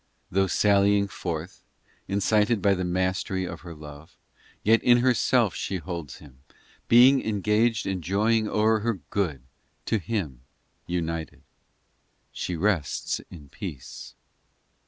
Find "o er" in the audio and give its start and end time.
8.49-8.79